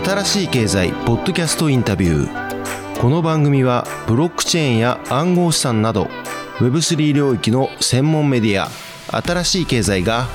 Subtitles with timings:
[0.00, 3.00] 新しい経済ポッドキャストインタビュー。
[3.00, 6.04] この番組はブロックチェーンや暗号資産など
[6.58, 8.70] Web3 領域の専門メディア
[9.20, 10.28] 新しい経済が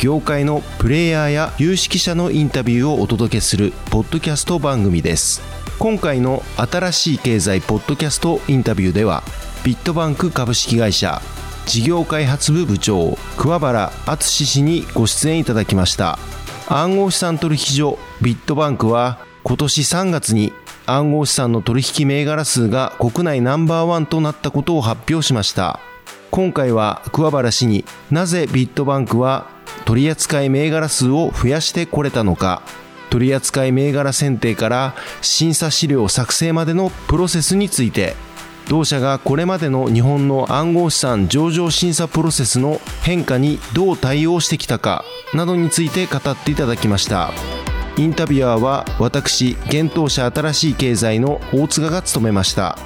[0.00, 5.42] 業界のプレイヤーや有識者のインタビューをお届けするポッドキャスト番組です。
[5.78, 9.22] 今回の新しい経済ポッドキャストインタビューでは
[9.64, 11.20] ビットバンク株式会社
[11.66, 16.18] 事業開発部部長桑原敦氏にご出演いただきました。
[16.72, 20.52] 暗号資産取引所ビットバンクは今年3月に
[20.86, 25.80] 暗号資産の取引銘柄数が国内ナンバーワンとなったことを発表しました。
[26.30, 29.48] 今回は桑原氏になぜビットバンクは
[29.84, 32.62] 取扱銘柄数を増やしてこれたのか。
[33.10, 38.14] 取扱銘柄選定から審査資料作成までのプロセスについて
[38.68, 45.04] 同社がこれまでの日本の暗号資産上場審査プロセスの変化にどう対応してきたか。
[45.34, 47.32] などについて語っていただきました。
[47.96, 52.78] インタビュアーは私現当社新しい経済の大塚が務めました。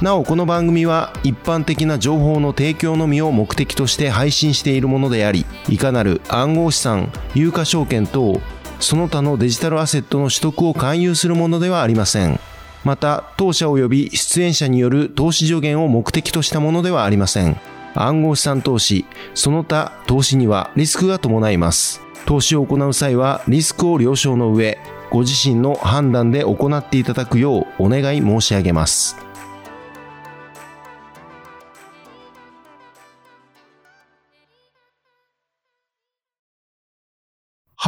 [0.00, 8.40] なおこの番組は一般的な情報の提供のみを目的として配信しているものでありいかなる暗号資産有価証券等
[8.78, 12.38] その他のデジタルアセットの取得を勧誘するものではありません。
[12.84, 17.60] また当社及び出演者による投資助言を目的としたものではありません。
[17.94, 22.00] 暗号資産投資その他投資にはリスクが伴います。
[22.26, 24.78] 投資を行う際はリスクを了承の上
[25.10, 29.27] ご自身の判断で行っていただくようお願い申し上げます。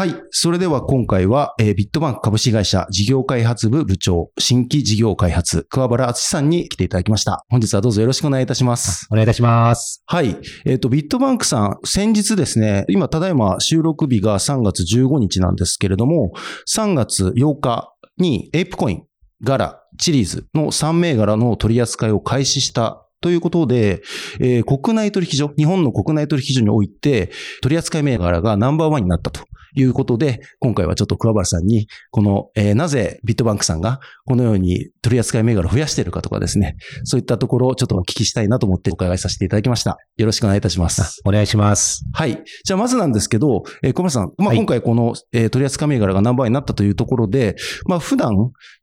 [0.01, 0.15] はい。
[0.31, 7.45] それでは今回は、えー、ビットバンク株式会社事業開発部部長、新規事業開発、桑原敦さんに来ていただきました。
[7.51, 9.07] 本日はどうぞよろしくお願いいたします。
[9.11, 10.03] お願いいたします。
[10.07, 10.39] はい。
[10.65, 16.33] えっ、ー、と、ビットバンクさん、先日ですね、今、ただいま収録日が3月15日なんですけれども、
[16.67, 19.03] 3月8日にエイプコイン、
[19.43, 24.01] ガラ、チリーズの3銘柄の取り扱いを開始したということで、
[24.41, 27.31] えー、国内取引所、日本の国内取引所において、
[27.61, 29.43] 取扱銘柄がナンバーワンになったと
[29.75, 39.99] いうことで、今回はちょっと桑原さんに、この、えー、なぜビットバンクさんがこのように取扱銘柄を増やしているかとかですね、そういったところをちょっとお聞きしたいなと思ってお伺いさせていただきました。
[40.17, 41.21] よろしくお願いいたします。
[41.25, 42.05] お願いします。
[42.13, 42.43] はい。
[42.65, 47.57] じゃあまずなんですけど、えー、小村さん、まあ、今回この、えー、取扱銘柄がナンバーワンになったというところで、
[47.87, 48.31] まあ普段、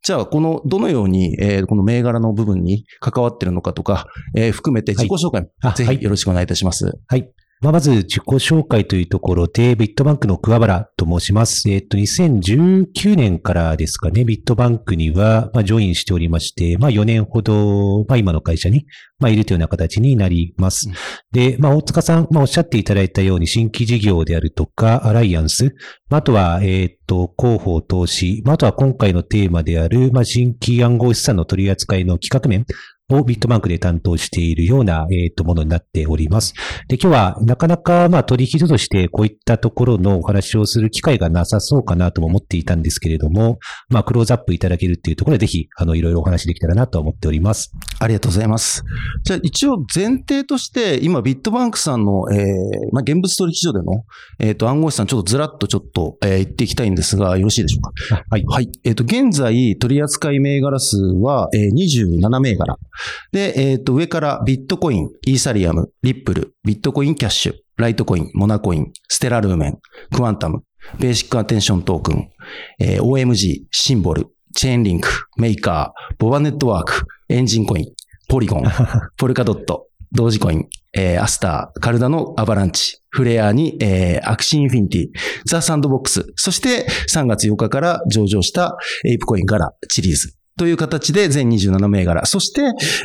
[0.03, 6.91] じゃあこの、どのように、えー、この銘柄の部分に関わっているのかとか、えー、含めて自己紹介、はい、ぜひよろしくお願いいたします。
[7.07, 7.29] はい。
[7.59, 11.67] まあ、まず自己紹介というところで、ビットバンクの桑原と申します。
[11.71, 18.85] えっ、と、2019年からですかね、ビットバンクには、まあ、ジョインしておりまして、まあ、4年ほど、まあ、今の会社に、
[19.17, 20.87] まあ、いるというような形になります。
[21.31, 25.73] で、まあ、大塚さん、まあ、おっしゃっていただいたように、新規事業であるとか、アライアンス、
[26.11, 32.65] あとは、えっ、と、広報投資、あとは今回のテーマである、まあ、新規暗号資産の取り扱いの企画面、
[33.09, 36.53] をビットバンクで担当しているような、えっ、ー、と、ものになっております。
[36.89, 47.71] で、今日はなかなか、まあ、取引所としてこういったところのお話をする機会がなさそうかなとも思っていたんですけれども、まあ、クローズアップいただけるっていうところで、ぜひ、あの、いろいろお話できたらなと思っております。
[47.99, 48.83] ありがとうございます。
[49.23, 52.47] じゃあ、一応前提として、今、ビットバンクさんの、えー、
[52.91, 54.03] まあ、現物取引所での、
[54.39, 58.25] えっ、ー、と、暗号資産、ちょっとずらっとちょっと、えー、言っていきたいんですが、よろしいでしょうか？
[58.29, 58.43] はい。
[58.45, 58.69] はい。
[58.83, 62.77] えっ、ー、と、現在、取扱銘柄数は、えー、27銘柄。
[63.31, 69.79] で、えっ、ー、と、上からビットコイン、イーサリアム、リップル、ビットコインキャッシュ、ライトコイン、モナコイン、ステラルーメン、
[70.13, 70.63] クワンタム、
[70.99, 72.29] ベーシックアテンショントークン、
[72.79, 77.85] えー、OMG、シンボル、チェーンリンク、メーカー、ボバネットワーク、エンジンコイン、
[78.27, 78.63] ポリゴン、
[79.17, 85.07] ポルカドット、ドージコイン、えー、アスター、カルダノ、アバランチ、フレアに、えー、アクシーインフィニティ、
[85.45, 90.36] ザ・サンドボックス、そして3月8日から上場したエイプコインガラシリーズ。
[90.57, 92.25] という形で全27銘柄。
[92.25, 92.61] そして、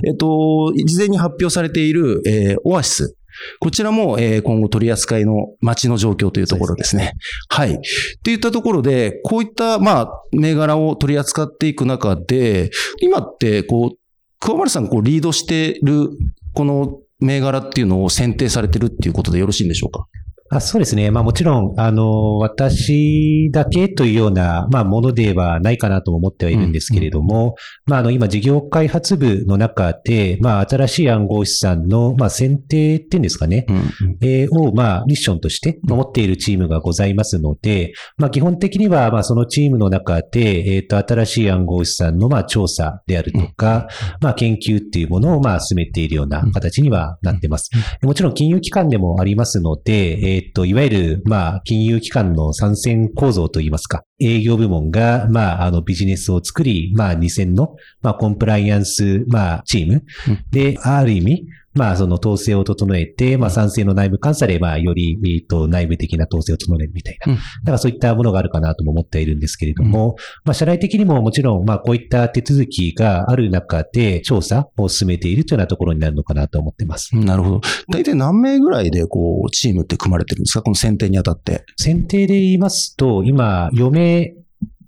[0.07, 3.17] えっと、事前に発表されている、えー、オアシス。
[3.61, 7.15] こちらも、えー、今後取り扱いの待ちの状況というところですね。
[7.49, 7.73] はい。
[7.75, 7.79] っ
[8.23, 13.99] ていったところで、こういった、まあ、銘柄を取り扱っていく中で、今って、こう、
[14.38, 16.11] 桑原さん、こう、リードしてる、
[16.55, 20.06] この銘柄っていうのを選定されてるっていうことでよろしいんでしょうか？
[20.54, 21.10] あそうですね。
[21.10, 27.54] まあもちろん、あの、私だけというような、まあものではないかなと思ってはいるんですけれども、うんうん、
[27.87, 33.84] まああの今事業開発部の中で、まあ新しい暗号資産の、まあ選定っていうんですかね、うんうん、
[34.20, 43.88] えー、を、まあミッションとして持っているチームがございますので、まあ基本的には、まあそのチームの中で、えっ、ー、と新しい暗号資産の、まあ調査であるとか、
[44.20, 47.70] まあ研究っていうものを、まあ進めているような形にはなってます。
[48.02, 60.05] もちろん金融機関でもありますので、えっと、いわゆる、まあ、金融機関の参戦構造といいますか、営業部門が、まあ、あの、ビジネスを作り、まあ、2000の、まあ、コンプライアンス、まあ、チーム。
[60.50, 67.35] で、ある意味、まあ、その統制を整えて、まあ、賛成の内部監査で、まあ、より、えっと、内部的な統制を整えるみたいな。
[67.35, 67.43] だか
[67.73, 77.17] らそういったものがあるかなとも思っているんですけれども、まあ、社内的にももちろん、まあ、こういった手続きがある中で、調査を進めているというようなところになるのかなと思ってます。
[77.17, 77.61] なるほど。
[77.91, 80.63] 大体何名ぐらいで、こう、チームって組まれてるんですか？
[80.63, 81.65] この選定にあたって。
[81.77, 84.35] 選定で言いますと、今、4名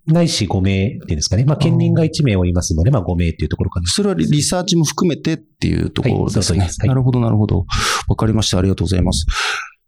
[0.06, 1.45] ないし5名っていうんですかね。
[1.45, 3.87] まあ、県民が1名おりますので、まあ、5名っていうところかな。
[3.87, 6.59] それはリサーチも含めてっていうところですね。
[6.61, 7.65] はい、はい、なるほど、なるほど。
[8.09, 8.59] わかりました。
[8.59, 9.27] ありがとうございます。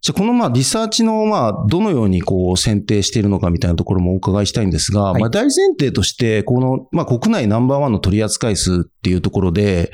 [0.00, 9.90] じゃあ、このまあリサーチのまあどのようにこう選定しているのかみたいなところもお伺いしたいんですが、はい、まあ大前提として、このまあ国内ナンバーワンの取扱数っていうところで、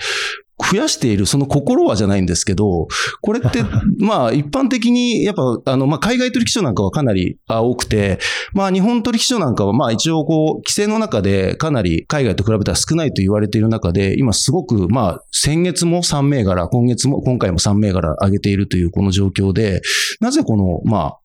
[0.59, 2.87] 増やしている、その心はじゃないんですけど、
[3.21, 3.65] これって、
[3.99, 8.19] まあ一般的に、やっぱ、あの、まあ海外取引所なんかはかなり多くて、
[8.53, 19.81] まあ日本取引所なんかは、まあ一応こう、規制の中でかなり海外と比べたら少ないと言われている中で、今すごく、まあ先月も3銘柄、今月も、今回も3銘柄上げているというこの状況で、
[20.21, 21.19] なぜこの、まあ、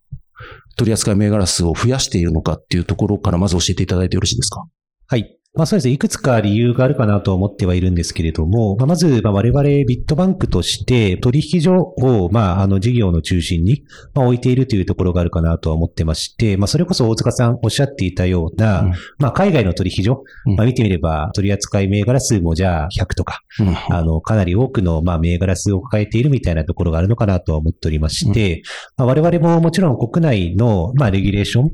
[0.78, 4.64] 取扱銘柄数を増やしているのかっていうところからまず教えていただいてよろしいですか？
[5.08, 5.37] はい。
[5.58, 5.94] まあそうですね。
[5.94, 13.84] いくつか理由があるかなと思ってはいるんですけれども、まあ、まず、まあ、我々ビットバンクとして取引所を、まあ、あの事業の中心に、
[14.14, 28.62] まあ、置いているというところがあるかなとは思ってまして、まあそれこそ大塚さんおっしゃっていたような、うん、まあ海外の取引所、うん、まあ見てみれば取扱銘柄数もじゃあ100とか、うん、あの、かなり多くの、まあ銘柄数を抱えているみたいなところがあるのかなとは思っておりまして、
[28.96, 31.72] まあ、我々ももちろん国内の、まあレギュレーション、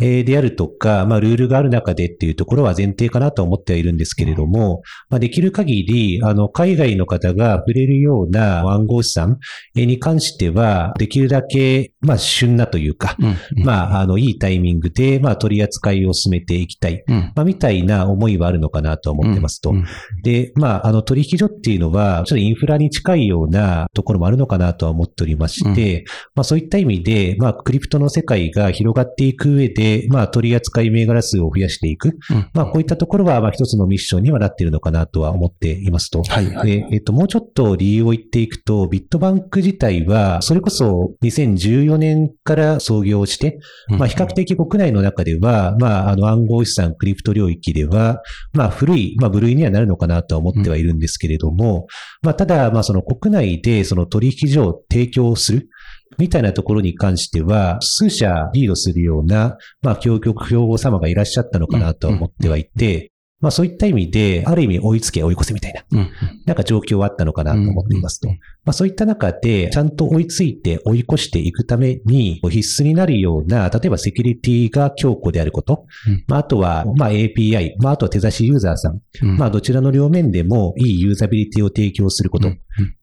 [0.00, 9.38] えー、であるとか、まあルールがある中でっていうところは前提かかなと思ってはいるんですけれども、まあ、できる限り、あの、海外の方が触れるような暗号資産
[9.74, 19.70] に関しては、できるだけ、まあ、旬なというか、うんうん、まあ、あの、いいタイミングで、まあ、取り扱いを進めていきたい、うん、まあ、みたいな思いはあるのかなと思ってますと。
[19.70, 19.84] うんうん、
[20.22, 26.04] で、まあ、あの、取引所っていうのは、ちょっとインフラに近いようなところもあるのかなとは思っておりまして、うん、
[26.36, 32.16] まあ、そういった意味で、まあ、クリプトの世界が広がっていく上で、まあ、取り扱い銘柄数を増やしていく、
[32.54, 36.22] まあ、こういったところは、まあ、一つのミッションにはなっているのかなとは思っていますと。
[36.22, 43.58] はい、はい、で、えっと、もうちょっと理由を言っていくと、ビットバンク自体は、それこそ2014年から創業して、
[43.88, 48.20] まあ、比較的国内の中では、まあ、あの、暗号資産、クリプト領域では、
[48.52, 51.86] まあ、古い、まあ、部類にはなるのかなとは思ってはいるんですけれども、
[52.22, 55.68] まあ、ただ、まあ、その国内でその取引所を提供する、
[56.18, 66.10] みたいなところに関しては、数社リードするような、まあ、協局標語様がいらっしゃったのかなと思ってはいて、まあそういった意味で、ある意味追いつけ追い越せみたいな、うん、
[66.44, 68.28] なんか状況はあったのかなと思っていますと。
[68.28, 82.52] まあそういった中で、ちゃんと追いついて追い越していくために、必須になるような、例えばセキュリティが強固であること、うん、まああとは、まあ API、まああとは手差しユーザーさん、まあどちらの両面でもいいユーザビリティを提供すること、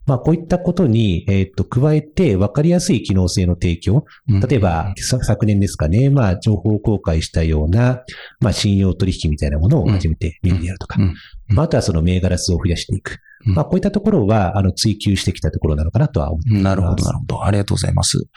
[0.06, 4.06] まあ、こういったことに、えっ、と、加えて分かりやすい機能性の提供。
[4.28, 8.04] 例えば、昨年ですかね、まあ、情報公開したような、
[8.40, 11.00] まあ、信用取引みたいなものを始めてみるであるとか。
[11.48, 13.20] まあ、あとはその銘柄数を増やしていく。
[13.46, 16.64] まあ、こういったところは、あの、追求してきたところなのかなとは思います。
[16.64, 17.44] なるほど、なるほど。
[17.46, 18.28] ありがとうございます。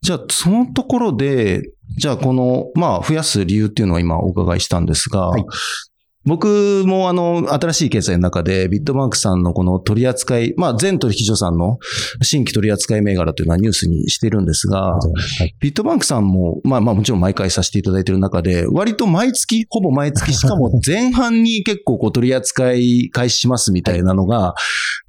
[0.00, 1.62] じゃあ、そのところで、
[1.98, 5.44] じゃあ、この、まあ、増やす理由っていうのは今お伺いしたんですが、はい、
[6.28, 11.78] 僕もあの、新しい経済の中で、ビットバンクさんのこの取り扱い、まあ全取引所さんの
[12.22, 14.98] 新規取り扱い銘柄というのはニュースにしてるんですが、は
[15.44, 24.54] い、ビットバンクさんも、まあまあもちろん毎回させていただいている中で、割と毎月、ほぼ毎月、しかも前半に結構こう取り扱い開始しますみたいなのが、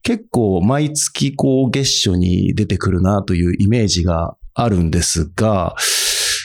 [0.04, 5.76] 結構毎月こう月初に出てくるなというイメージがあるんですが、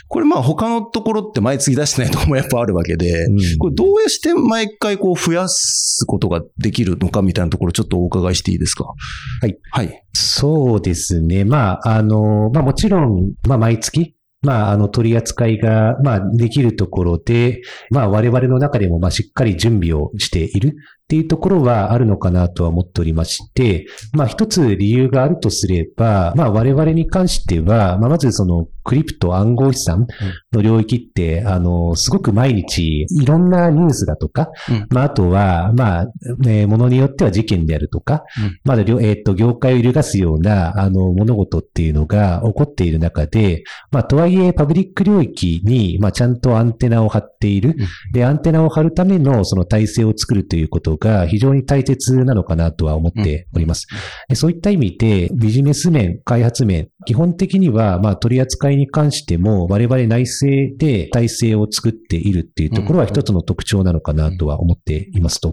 [0.08, 8.84] これまあ他のところって毎月出してないところもやっぱあるわけで、うん、これどうやして毎回こう増やすことができるのかみたいなところちょっとお伺いしていいですか？
[9.40, 9.58] はい。
[9.70, 10.04] はい。
[10.12, 11.44] そうですね。
[11.44, 30.06] まあ、あの、まあもちろん、まあ毎月、まあ、あの、取り扱いが、まあ、できるところで、まあ、我々の中でも、まあ、しっかり準備をしているっていうところはあるのかなとは思っておりまして、まあ一つ理由があるとすれば、まあ我々に関しては、まあまずそのクリプト暗号資産
[30.52, 34.50] の領域って、あの、すごく毎日いろんなニュースだとか、
[34.90, 36.06] まああとは、まあ、
[36.46, 38.24] えー、ものによっては事件であるとか、
[38.64, 47.76] まだ、えっ、と、業界を揺るがすような、あの、物事っていうのが起こっている中で、まあとはいえパブリック領域に、まあちゃんとアンテナを張っている。
[48.12, 53.86] で、アンテナを張るためのその体制を作るということが非常に大切なのかなとは思っております。
[54.34, 65.52] そういった意味でビジネス面、開発面、基本的には、まあ、取り扱いに関しても、我々内政で体制を作っているっていうところは一つの特徴なのかなとは思っていますと。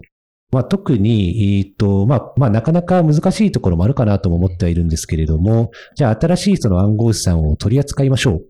[0.52, 8.40] まあ、特に、えっ、と、まあ、まあ、なかなか難しいところもあるかなとも思ってはいるんですけれども、じゃあ新しいその暗号資産を取り扱いましょうっ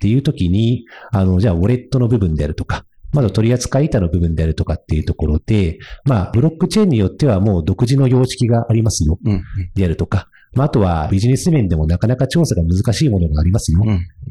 [0.00, 9.18] ていうときに、あの、じゃあウォレットの部分であるとか、まだ取り扱い板の部分であるとかっていうところで、まあ、ブロックチェーンによってはもう独自の様式がありますよ、
[9.74, 13.80] であるとか、まあ、あとはビジネス面でもなかなか調査が難しいものがありますよ。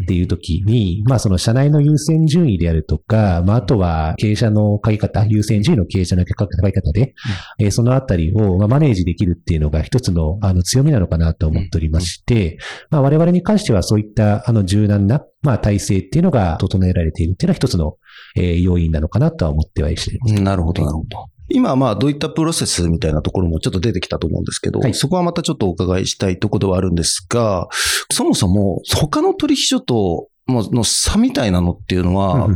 [0.03, 7.13] っていう時に、まあその社内の優先順位であるとか、まああとは経営者の書き方、優先順位の経営者の書き方で、
[7.59, 12.57] えー、そのあたりをまあマネージできるっていうのが一つのあの強みなのかなと思っておりまして、
[12.91, 17.97] まあ我々に関してはそういったあの柔軟なまあ体制っていうのが整えられているっていうのは一つの、
[18.35, 20.33] えー、要因なのかなとは思ってはいしています。
[20.35, 21.25] なるほど、なるほど。
[21.53, 27.67] 今、まあ、どういったプロセスみたいなところもちょっと出てきたと思うんですけど、はい、そこはまたちょっとお伺いしたいところではあるんですが、
[28.11, 32.47] そもそも、他の取引所との差みたいなのっていうのは、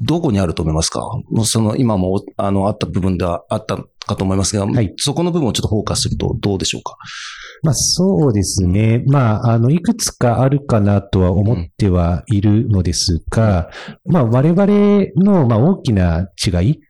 [0.00, 1.08] どこにあると思いますか？
[1.44, 6.96] その、今も、あの、あった部分ではあったかと思いますが、はい、そこの部分をちょっとフォーカスするとどうでしょうか？
[7.62, 9.04] まあそうですね。
[9.06, 13.70] まあ、あの、いくつかあるかなとは思ってはいるのですが、
[14.04, 14.66] うん、まあ我々
[15.16, 16.80] の、まあ大きな違い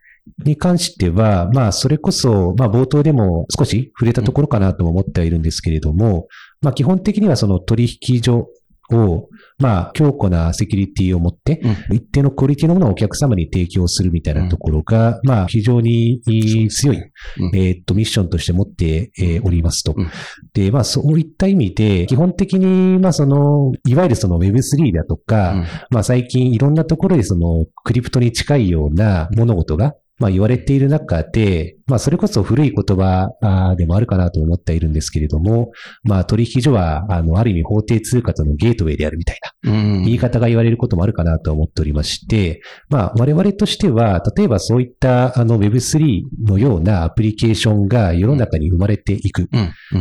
[0.44, 6.28] に関しては、まあ、それこそ、まあ、冒頭でも少し触れたところかなと思ってはいるんですけれども、
[6.62, 8.48] まあ、基本的にはその取引所
[8.92, 16.20] を、まあ、強固なセキュリティを持って、一定のクオリティのものをお客様に提供するみたいなところが、まあ、非常に
[16.70, 17.02] 強い、
[17.54, 19.10] えっと、ミッションとして持って
[19.44, 19.94] おりますと。
[20.52, 33.28] で、まあ、そういった意味で、基本的に、まあ、その、いわゆるその Web3 だとか、まあ、最近いろんなところでその、クリプトに近いような物事が、まあ言われている中で、まあそれこそ古い言葉
[33.76, 35.72] でもあるかなと思っているんですけれども、
[36.02, 49.48] まあ取引所は、あの、ある意味法定通貨とのゲートウェイであるみたいな、言い方が言われることもあるかなと思っておりまして、まあ我々としては、例えばそういったあの Web3 のようなアプリケーションが世の中に生まれていく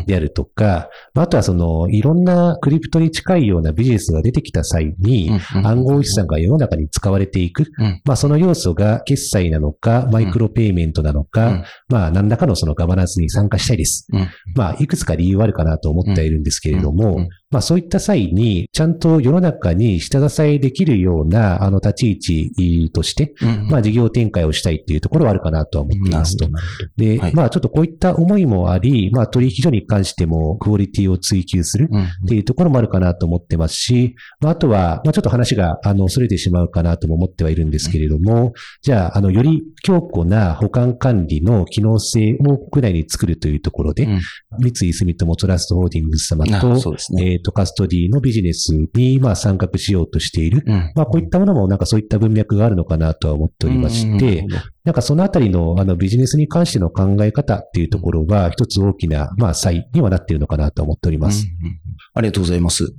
[0.05, 5.31] であるとか、あとはそのいろんなクリプトに近いようなビジネスが出てきた際に、
[5.63, 7.65] 暗号資産が世の中に使われていく、
[8.05, 11.63] まあその要素が決済なのか、マイクロペイメントなのか、うん、
[11.93, 14.07] まあ、何らかのそのガバナンスに参加したいです。
[14.11, 26.49] うん、まあ、いくつか理由はあるかなと思っているんですけれども、まあそういった際に、ちゃんと世の中に下支えできるような、あの、立ち位置として、うんうん、まあ事業展開をしたいっていうところはあるかなとは思っていますと。
[26.97, 31.89] で、はい、まあちょっとこういった思いもあり、まあ取引所に関してもクオリティを追求する
[32.25, 44.21] っていうところもあるかなと思ってますし、まああとは、まあちょっと話が、あの、逸れてしまうかなとも思ってはいるんですけれども、うん、じゃあ、あの、より強固な保管管理の機能性を国内に作るというところで、うん、
[44.59, 46.73] 三井住友トラストホールディングス様と、
[47.13, 50.63] ね、えっ、と、カストディのビジネスに、まあ、参画しようとしている。
[50.65, 54.45] うん、まあ、こういったものも、なんかそういった文脈があるのかなとは思っておりまして、
[54.83, 61.45] なんかそのあたりの、あの、ビジネスに関しての考え方っていうところは、一つ大きな、まあ、差異にはなっているのかなと思っております。
[61.61, 61.79] うんうん
[62.15, 62.93] ありがとうございます。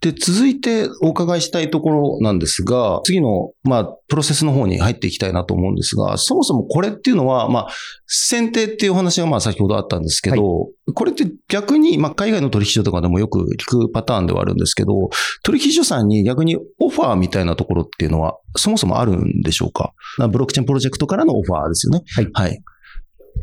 [0.00, 7.68] で、続いてお伺いしたいところなんですが、次の、まあ、プロセスの方に入っていきたいなと思うんですが、そもそもこれっていうのは、まあ、
[8.06, 15.10] 選定っていうお話がまあ先ほどあったんですけど、はい、これって逆に、まあ、海外の取引所とかでもよく聞くパターンではあるんですけど、
[15.44, 19.92] 取引所さんに逆にオファーみたいなところっていうのは、そもそもあるんでしょうか？
[20.18, 22.02] ブロックチェーンプロジェクトからのオファーですよね。
[22.14, 22.28] はい。
[22.32, 22.62] はい。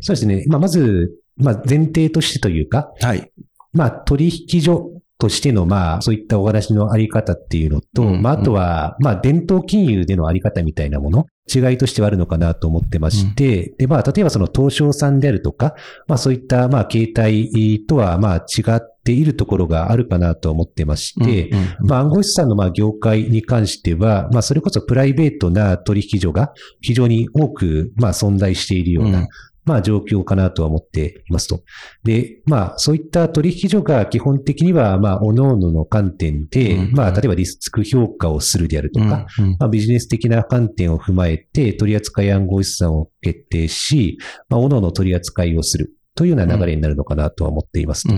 [0.00, 0.44] そうですね。
[0.48, 3.30] まあ、まず、まあ、前提としてというか、はい。
[3.72, 15.74] まあ、取引所としての、まあ、そういったお話のあり方っていうのと、うんうん、まあ、あとは、まあ、伝統金融でのあり方みたいなもの、違いとしてはあるのかなと思ってまして、うん、で、まあ、例えばその東証さんであるとか、
[16.06, 29.28] まあ、そういった、まあ、形態とは、まあ、違っているところがあるかなと思ってまして、うんうんうん、まあ、暗号資産の、まあ、業界に関しては、まあ、それこそプライベートな取引所が非常に多く、まあ、存在しているような、
[29.68, 31.62] まあ状況かなとは思っていますと。
[32.02, 44.16] で、まあそういった取引所が基本的には、まあ各々の観点で、うんうん、まあ例えばリスク評価をするであるとか、うんうん、まあビジネス的な観点を踏まえて取扱暗号資産を決定し、
[44.48, 48.12] まあ各々の取り扱いをするというような流れになるのかなとは思っていますと。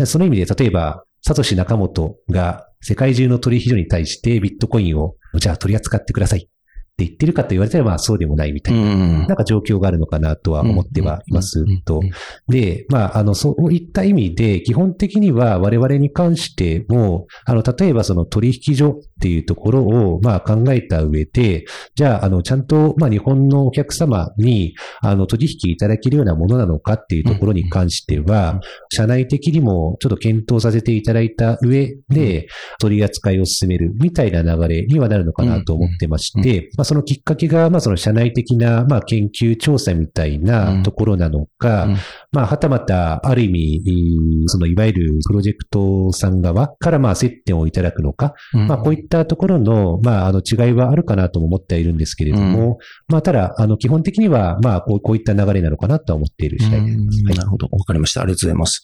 [0.00, 6.48] うん、その意味で例えば、サトシ仲本が世界中の取引所に対してビットコインをじゃあ取り扱ってください。
[6.94, 12.00] って言ってるかと言われたら、まあそうでもないみたいな、なんか状況があるのかなとは思ってはいますと。
[12.48, 21.64] で、まあ、あの、そういった意味で、基本的には我々に関しても、あの、例えばその取引所っていうところを、まあ考えた上で、
[21.96, 28.60] じゃあ、あの、ちゃんと、まあ日本のお客様に、あの、取引いただけるようなものなのかっていうところに関しては、
[28.90, 32.46] 社内的にもちょっと検討させていただいた上で、
[32.78, 41.88] 取り扱いを進めるみたいな流れにはなるのかなと思ってまして、まあそのきっかけが、まあその社内的な、まあ研究調査みたいなところなのか、
[42.32, 56.98] まあはたまた、ある意味、そのいわゆるプロジェクトさん側からまあ接点をいただくのか、まあこういったところの、まああの違いはあるかなとも思ってはいるんですけれども、まあただ、あの基本的には、まあこうこういった流れなのかなとは思っている次第です。
[57.24, 57.68] はい、なるほど。
[57.70, 58.22] わかりました。
[58.22, 58.82] ありがとうございます。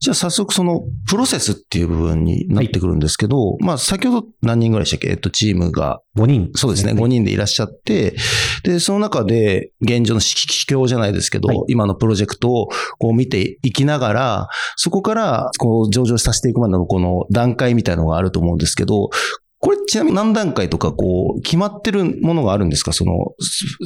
[0.00, 5.08] じゃあ早速そのプロセスっていう部分になってくるんですけど、はい、まあ先ほど何人ぐらいでしたっけ？
[5.10, 6.00] えっと、チームが。
[6.18, 6.92] 5人、そうですね。
[6.92, 8.16] 5人でいらっしゃって、
[8.64, 19.10] で、その中で現状の指揮じゃないですけど、はい、今のプロジェクトをこう見ていきながら、そこからこう上場させていくまでのこの段階みたいなのがあると思うんですけど、
[19.60, 22.92] これちなみに何段階とかこう決まってるものがあるんですか？
[22.92, 23.12] その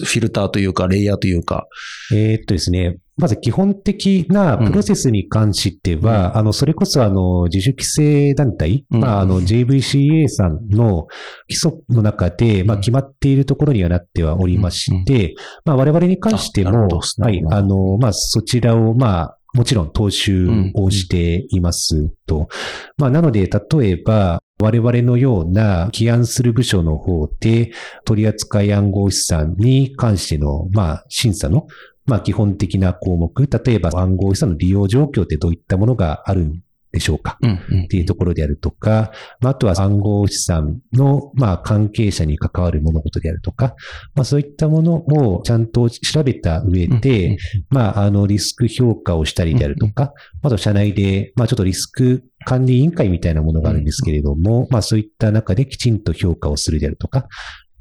[0.04, 1.66] フィルターというかレイヤーというか。
[2.12, 2.98] えー、っとですね。
[3.18, 11.06] まず基本的なプロセスに関しては、うん、あの、それこそあの、自主規制団体、うん、まあ、あの、JVCA さんの
[11.46, 15.34] 基礎の中で、まあ、決まっているところにはなってはおりまして、うん、
[15.66, 22.48] まあ、我々に関しても、はい、あの、まあ、そちらを、まあ、もちろん踏襲をしていますと。
[22.96, 27.72] まあ、なので、例えば、我々のような起案する部署の方で、
[28.04, 31.66] 取扱暗号資産に関しての、まあ、審査の、
[32.06, 37.38] まあ、基本的な項目、例えば暗号資産の利用状況ってどういったものがあるんでしょうか、
[37.84, 43.74] っていうところであるとか、あとは暗号資産の、まあ、関係者に関わる物事であるとか、
[44.14, 47.38] まあ、そういったものをちゃんと調べた上で、
[47.70, 57.28] まあ、あの、リスク評価をしたりであるとか、あと社内で、まあ、ちょっとリスク管理委員会みたいなものがあるんですけれども、まあ、そういった中できちんと評価をするであるとか、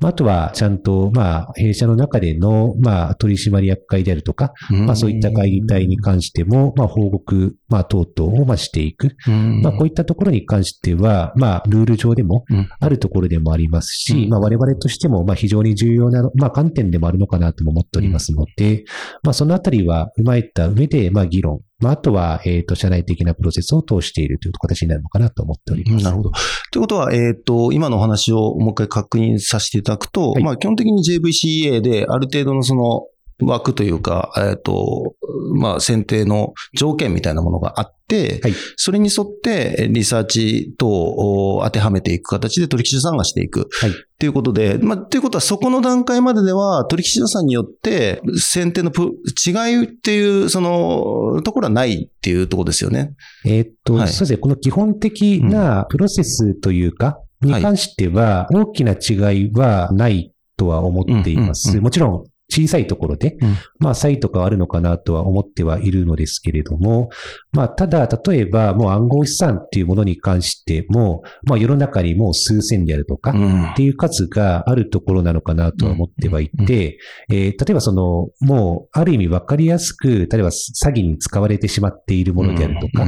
[0.08, 9.16] あとは、ちゃんと、まあ、弊社の中での、まあ、取締役会であるとか、まあ、そういった会議体に関しても、まあ、報告、まあ、等々を、まあ、していく。
[9.62, 12.46] まあ、こういったところに関しては、まあ、ルール上でも、
[12.80, 18.86] あるところでもありますし、まあ、我々としても、まあ、非常に重要な、まあ、観点でもあるのかなとも思っておりますので、
[19.24, 26.06] まあ、そのあたりは踏まえた上で、まあ、議論、まあ、あとは、えっ、ー、と、社内的なプロセスを通しているという形になるのかなと思っております。
[26.06, 26.32] なるほど。
[26.72, 33.08] ということは、えっ、ー、と、今のお話をもう一回確認させていただくと、はい、まあ、基本的に JVCA である程度のその、
[33.42, 35.16] 枠というか、えっ、ー、と、
[35.56, 43.68] まあ、選定の条件みたいなものがあって、はい、それに沿ってリサーチ等を当てはめていく形で取引所さんがしていく。
[43.80, 43.90] はい。
[43.90, 53.16] っていうことで、まあ、ということはそこの段階まででは取引所さんによって選定の違いっていう、その、ところはないっていうところですよね。
[53.46, 54.38] えー、っと、はい、そうですね。
[54.38, 61.80] この基本的なプロセスというか、に関しては大きな違いはないとは思っています。
[61.80, 67.10] もちろん小さいところで、うん、まあ、差異とかあるのかなとは思ってはいるのですけれども、
[67.54, 76.98] まあ、ただ、例えば、もう暗号資産っていうものに関しても、まあ、世の中にもう数千であるとか、っていう数があるところなのかなとは思ってはいて、
[77.30, 83.06] えー、例えばその、もう、ある意味わかりやすく、例えば詐欺に使われてしまっているものであるとか、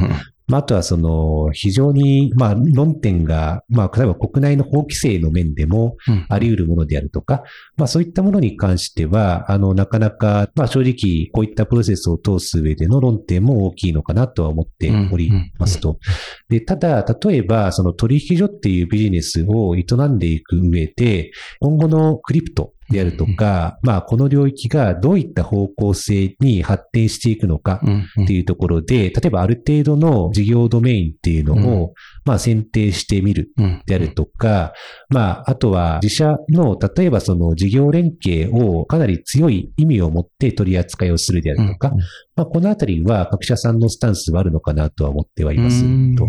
[0.47, 5.95] まあ、あとはその、非常に、まあ、論点が、まあ、例えば国内の法規制の面でも
[6.29, 7.41] あり得るものであるとか、うん、
[7.77, 15.97] まあ、そういったものに関しては、あの、なかなか、まあ、正直、こういったプロセスを通す上での論点も大きいのかなとは思っておりますと。
[16.49, 27.81] で、ただ、例えば、その取引所っていうビジネスを営んでいく上で、今後のクリプト、であるとか、まあ、この領域がどういった方向性に発展していくのか
[28.23, 31.93] っていうところで、例えばある程度の事業ドメインっていうのを、
[32.25, 33.51] まあ、選定してみる
[33.85, 34.73] であるとか、
[35.09, 41.91] まあ、あとは自社の、例えばその事業連携をかなり強い意味を持って取り扱いをするであるとか、
[42.35, 45.83] まあ、このあたりは各社さんのスタンスはあるのかなとは思ってはいます
[46.15, 46.27] と。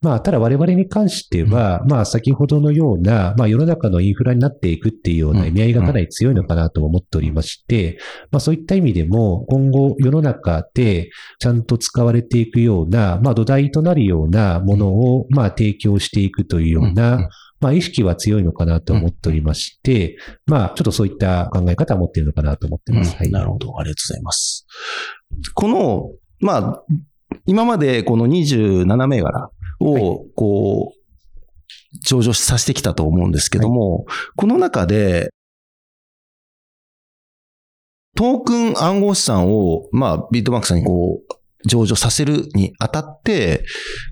[0.00, 7.98] まあ、ただ我々に関しては、まあ、先ほどのような、まあ、世の中のインフラになっていくっていうような意味合いがかなり強いのかなと思っておりまして、
[8.30, 17.28] まあ、そういった意味でも、今後世の中でちゃんと使われていくような、まあ、土台となるようなものを、まあ、提供していくというような、
[17.60, 23.12] まあ、意識は強いのかなと思っておりまして、うん、まあ、ちょっとそういった考え方を持っているのかなと思ってます。
[23.12, 23.30] うん、はい。
[23.30, 23.78] なるほど。
[23.78, 24.66] ありがとうございます。
[25.54, 26.10] この、
[26.40, 26.84] まあ、
[27.46, 30.98] 今までこの27銘柄を、こう、
[32.04, 35.30] 上場させてきたと思うんですけども、はい、この中で、
[38.16, 43.64] トークン暗号資産を、まあ、ビットバンクさんにこう、上場させるにあたって、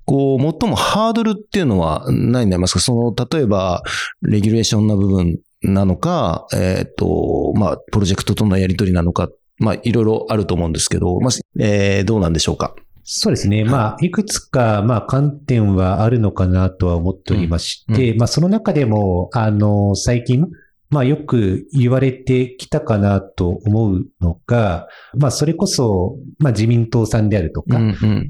[0.05, 2.81] こう、最もハードルっていうのは何になりますか？
[2.81, 3.83] その、例えば、
[4.23, 11.31] レギュレーションな部分なのか、えっ、ー、と、まあ、プロジェクトとのやり取りなのか、まあ、いろいろあると思うんですけど、まあ、
[11.63, 12.75] えー、どうなんでしょうか？
[13.05, 13.65] そうですね。
[13.65, 14.11] まあ、い。
[14.11, 18.13] くつか、まあ、観点はあるのかなとは思っておりまして、うん。
[18.13, 20.47] うん、まあ、その中でも、あの、最近、
[20.89, 24.87] まあよく言われてきたかなと思うのが、
[25.19, 27.81] まあそれこそ、まあ自民党さんであるとか、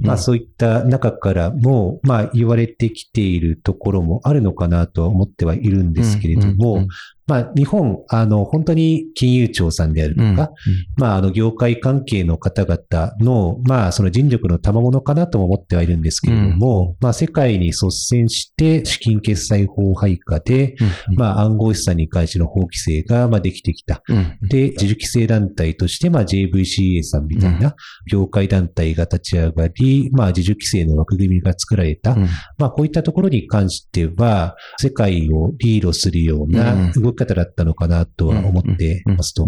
[0.01, 6.87] まあそういった中からも、まあ言われてきているところもあるのかなとは思ってはいるんですけれども、
[7.27, 10.49] まあ、日本、あの、本当に金融庁さんであるとか、うんうん、
[10.97, 24.03] まあ、あの、業界関係の方々の、まあ、その人力の賜物かなとも思ってはいるんですけれども、うん、まあ、世界に率先して資金決済法配下で、うんうん、まあ、暗号資産に関しての法規制が、まあ、できてきた。
[24.49, 27.75] で、自主規制団体として、まあ、JVCA さんみたいな
[28.09, 32.13] 業界団体が立ち上がり、まあ、自主規制の枠組みが作られた。
[32.13, 39.47] うん、まあ、こういったところに関しては、世界をリードするような動き方だったのかなとは思っていますと。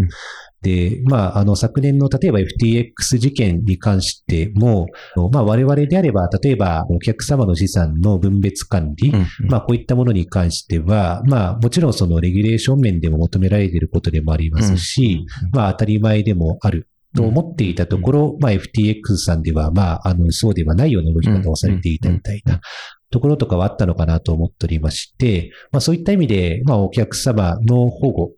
[0.61, 4.87] で、まあ、あの、昨年の例えば FTX 事件に関しても、
[5.31, 9.13] まあ、我々であれば、例えばお客様の資産の分別管理、
[9.47, 22.59] まあ、こういったものに関しては、まあ、もちろんそのレギュレーション面でも求められていることでもありますし、まあ、当たり前でもあると思っていたところ、まあ FTX さんでは、まあ、あの、そうではないような動き方をされていたみたいな
[23.11, 28.31] ところとかはあったのかなと思っておりまして、まあそういった意味で、まあお客様の保護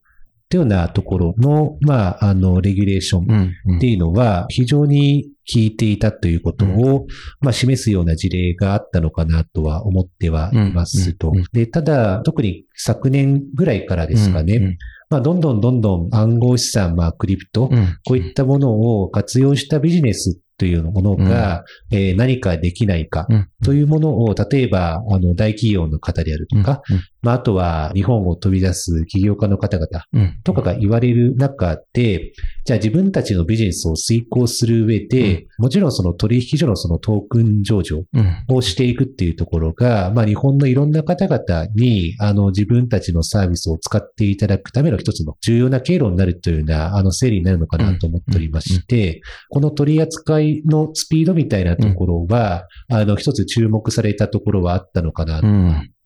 [0.51, 7.07] というようなところの、まあ、あの、レギュレーションっていうのは非常に効いていたということを、
[7.39, 11.31] まあ、示すような事例があったのかなとは思ってはいますと。
[11.53, 14.77] で、ただ、特に昨年ぐらいからですかね、
[15.10, 17.69] まあ、どんどんどんどん暗号資産、まあ、クリプト、
[18.03, 23.28] こういったものを活用したビジネスというものが、うん、えー、何かできないか
[23.65, 30.06] というものを、例えば、あの、大企業の方であるとか、うん、まあ、あとは日本を飛び出す起業家の方々
[30.43, 38.04] とかが言われる中で、じゃあ自分たちのビジネスを遂行する上で、もちろんその取引所のそのトークン上場
[38.50, 55.48] をしていくっていうところが、まあ日本のいろんな方々に、あの自分たちのサービスを使っていただくための一つの重要な経路になるというような、あの整理になるのかなと思っておりまして、この取り扱いのスピードみたいなところは、あの一つ注目されたところはあったのかなと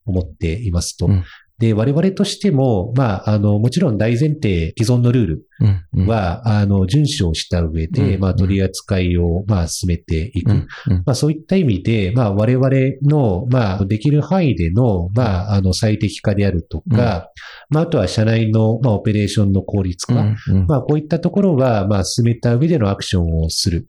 [0.05, 1.09] 思っていますと。
[1.57, 10.51] で、我々としても、まあ、あの、もちろん大前提、既存のルールは、うんうん、あの、遵守をした上で、まあ、取り扱いを、まあ、進めていく。
[10.51, 12.69] うんうん、まあ、そういった意味で、まあ、我々
[13.03, 17.29] の、まあ、できる範囲での、まあ、あの、最適化であるとか、
[17.69, 20.13] まあ、あとは社内の、まあ、オペレーションの効率化。
[20.13, 23.87] うんうん、まあ、こういったところは、まあ、進めた上でのアクションをする。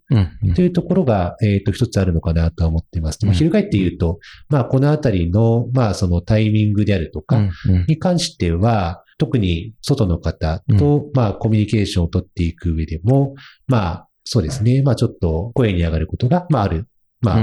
[0.55, 3.25] というところが、えっ、ー、と、一つあるのかなと思っています。
[3.25, 7.41] まあ、翻って言うと、まあ、このあたりの、まあ、そのタイミングであるとか、
[7.89, 13.35] に関しては、特に外の方と、まあ、コミュニケーションを取っていく上でも、
[13.67, 14.83] まあ、そうですね。
[14.83, 16.89] まあ、ちょっと声に上がることが、まあ、ある。
[17.21, 17.41] まあ、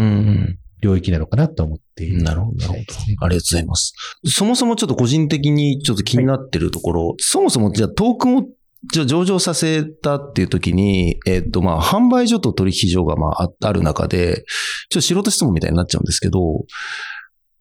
[0.81, 2.79] 領域なのかなと思っていなるほど、なるほど。
[2.79, 3.93] ありがとうございます。
[4.25, 8.43] そもそもちょっと個人的にちょっと気になってるところ、はい、そもそもじゃあトークンを
[8.91, 14.43] じゃあ上場させたっていう時に、えっ、と、まあ、販売所と取引所がまあ、ある中で、
[14.89, 16.65] ちょっと素人質問みたいになっちゃうんですけど、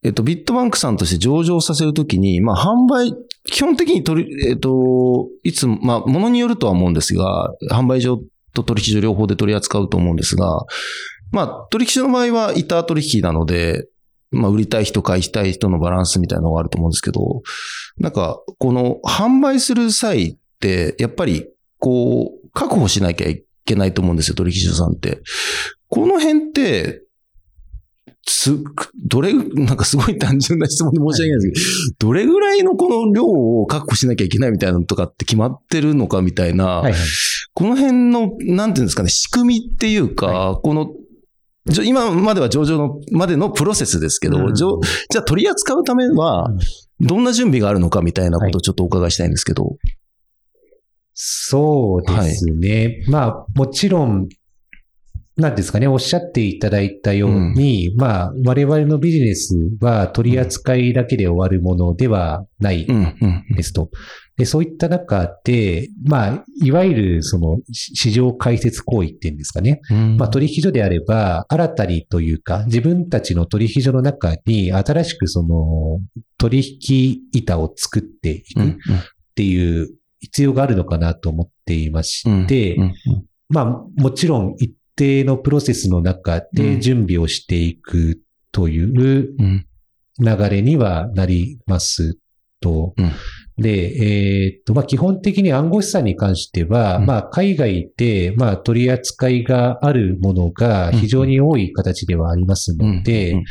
[0.05, 8.21] えっと、ビットバンクさんとして上場させるときに、まあ、販売、基本的に取り、えっと、いつ、まあ、ものによるとは思うんですが、販売所
[8.53, 10.65] と取引所両方で取り扱うと思うんですが、
[11.31, 13.87] まあ、取引所の場合は板取引なので、
[14.33, 17.43] まあ、売りたい人、買いたい人のバランスみたいなのがあると思うんですけど、
[17.99, 21.47] なんか、この販売する際って、やっぱり、
[21.79, 25.21] こう、確保しなきゃいけないと思うんですよ、取引所さんって。
[25.89, 27.02] この辺って、
[28.27, 28.57] す、
[29.05, 37.01] どれ、なんかすごい単純な質問で申し訳ないですけど、どれぐらいのこの量を確保しなきゃいけないみたいなのとかって決まってるのかみたいな、はいはい、
[37.55, 40.93] この辺の、なんていうんですかね、仕組みっていうか、はい、この、
[41.85, 44.69] 今までは上場のまでのプロセスですけど、うん、じゃ
[45.21, 46.49] あ取り扱うためは、
[47.01, 49.65] どんな準備があるのかみたいなことをちょっとお伺いしたいんですけど。
[49.65, 49.77] はい、
[51.15, 52.85] そうですね。
[52.85, 54.29] はい、まあ、もちろん、
[55.37, 62.87] なんですかね、おっしゃっていただいたように、うん、まあ、我々のビジネスは取り扱いだけで終わるものではない
[63.57, 63.91] ですと。
[64.37, 69.81] でそういった中で、まあ、いわゆるその市場開設行為っていうんですかね。
[69.91, 75.99] うん、まあ、取引所であれば、新たにというか、自分たちの取引所の中に新しくその
[76.39, 78.75] 取引板を作っていくっ
[79.35, 79.89] ていう
[80.21, 82.77] 必要があるのかなと思っていまして、
[83.49, 83.67] まあ、
[83.97, 88.21] もちろん一定のプロセスの中で準備をしていく
[88.53, 89.67] といううん。
[90.19, 92.19] 流れにはなります
[92.61, 92.95] と。
[92.97, 93.13] うん。
[93.59, 97.07] で、えーっと、まあ、基本的に暗号資産に関しては、うん。
[97.07, 103.45] まあ、海外で、まあ、取り扱いがあるものが非常に多い形ではありますので、うん。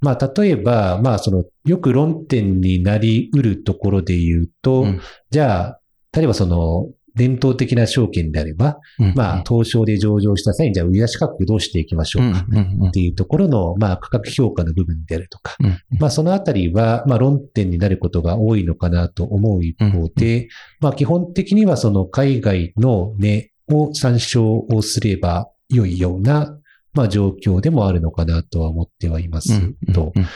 [0.00, 5.00] まあ、例えば、まあ、その、よく論点になり得るところで言うと、うん。
[5.30, 5.80] じゃあ、
[6.12, 9.14] 例えばその、伝統的な証券であれば、うん。
[9.14, 12.44] まあ、東証で上場した際に、じゃあ、売り出し価格どうしていきましょうか。
[12.48, 12.58] うん。
[12.58, 12.82] うん。
[12.82, 12.88] うん。
[12.88, 15.80] っていうところの、まあ、価格評価の部分であるとか、うん。
[15.98, 20.48] まあ、そのあたりは、まあ、論点になることが多いのかなと思う一方で、
[20.80, 26.56] まあ、基本的にはその海外の値を参照をすれば良いような、
[26.92, 30.26] まあ、状況でもあるのかなとは思ってはいますと、うん。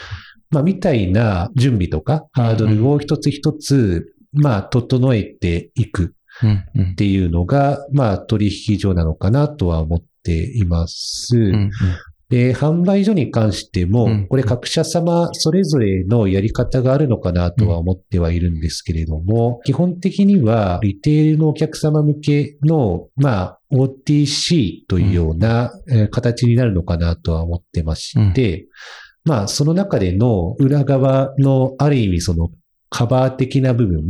[0.49, 5.99] まあ、みたいな準備とか、ハードルを一つ一つ、まあ、整えていく。
[5.99, 6.15] うんうん
[6.47, 11.37] っていうのが、まあ、取引所なのかなとは思っています。
[11.37, 11.71] うん
[12.31, 28.67] で、販売所に関しても、うんこれ各社様それぞれのやり方があるのかなとは思ってはいるんですけれども、基本的にはリテールのお客様向けの、まあ、OTC というような、えー形になるのかなとは思ってまして、
[29.25, 32.49] まあ、その中での裏側のある意味その
[32.91, 34.01] カバー的な部分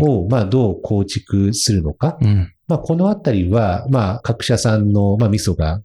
[0.00, 2.18] を、まあ、どう構築するのか。
[2.20, 5.80] うんまあ、このあたりは、まあ、各社さんの、まあ、ミソが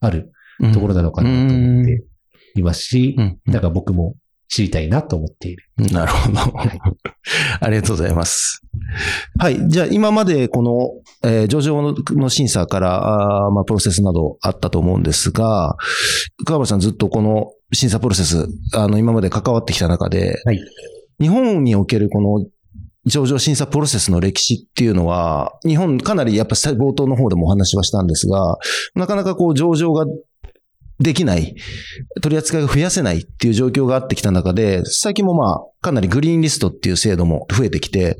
[0.00, 0.32] ある
[0.74, 2.04] ところなのかなと思って
[2.56, 4.16] いますし、うんだから僕も
[4.48, 5.64] 知りたいなと思っている。
[5.92, 6.38] なるほど。
[7.60, 8.60] ありがとうございます。
[9.38, 9.66] はい。
[9.68, 15.76] じゃあ、今までこの、えー上場の審査から、あーまあ、プロセスなどあったと思うんですが、
[16.44, 20.58] 川原さんずっとこの審査プロセス、あの、今まで関わってきた中で、はい
[21.22, 22.44] 日本におけるこの
[23.06, 28.58] 上場審査プロセスの歴史っていうのは、日本かなりやっぱ冒頭の方でもお話はしたんですが、
[28.94, 30.04] なかなかこう上場が
[31.00, 31.54] できない、
[32.22, 38.16] 取り扱いが増やせないっていう状況があってきた中で、最近もまあ、かなりグリーンリストっていう制度も増えてきて、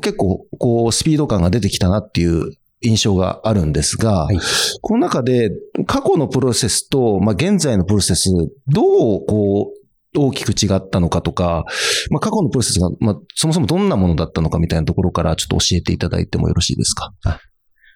[0.00, 4.38] 結構こうスピード感が出てきたなっていう印象があるんですが、はい。
[4.80, 5.50] この中で
[5.86, 8.30] 過去のプロセスと、まあ、現在のプロセス、
[8.68, 9.79] どうこう、
[10.16, 11.64] 大きく違ったのかとか、
[12.10, 17.12] まあ、過去のプロセスが、まあ、そもそもどんなものだったのかみたいなところからちょっと教えていただいてもよろしいですか？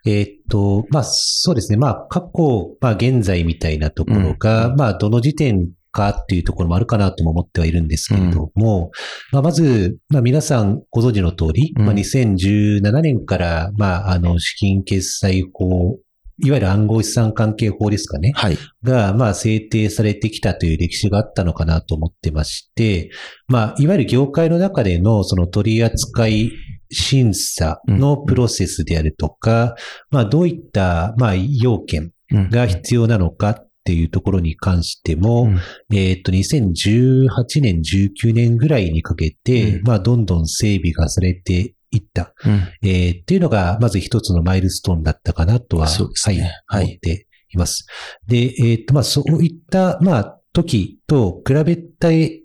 [0.06, 1.78] えーっと、まあ、そうですね。
[1.78, 8.90] まあ、過去、まあ、現在みたいなところが、うんまあ、どの時点かっていうところもあるかなとも思ってはいるんですけれども、
[9.32, 15.96] まあ、まず、まあ、皆さんご存知の通り、うんまあ、2017年から、まあ、あの、資金決済法、
[16.38, 18.32] いわゆる暗号資産関係法ですかね。
[18.34, 18.58] はい。
[18.82, 23.10] が、まあ、制定されてきたという歴史があったのかなと思ってまして、
[23.46, 26.52] まあ、いわゆる業界の中でのその取り扱い
[26.90, 29.74] 審査のプロセスであるとか、
[30.10, 35.60] まあ、どういった、まあ、要件うんが必要なのかっていうところに関しても、うん
[35.94, 37.28] えっと、2018
[37.60, 42.34] 年、19年ぐらいにかけて、うんまあ、どんどん整備がされていった。
[42.44, 42.88] うん。
[42.88, 46.52] えーっていうのが、まず一つのマイルストーンだったかなとは、そうですね。
[46.66, 47.86] はい思っています。
[48.26, 52.40] で、えっと、まあ、そういった、まあ、時と比べた、え